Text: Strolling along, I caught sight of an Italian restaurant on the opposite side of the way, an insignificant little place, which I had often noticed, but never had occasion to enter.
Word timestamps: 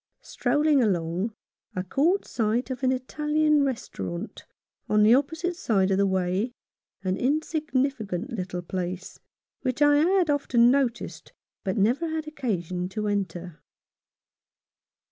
Strolling 0.23 0.81
along, 0.81 1.35
I 1.75 1.83
caught 1.83 2.25
sight 2.25 2.71
of 2.71 2.81
an 2.81 2.91
Italian 2.91 3.63
restaurant 3.63 4.45
on 4.89 5.03
the 5.03 5.13
opposite 5.13 5.55
side 5.55 5.91
of 5.91 5.99
the 5.99 6.07
way, 6.07 6.53
an 7.03 7.17
insignificant 7.17 8.31
little 8.31 8.63
place, 8.63 9.19
which 9.61 9.79
I 9.79 9.97
had 9.97 10.31
often 10.31 10.71
noticed, 10.71 11.33
but 11.63 11.77
never 11.77 12.09
had 12.09 12.25
occasion 12.27 12.89
to 12.89 13.07
enter. 13.07 13.61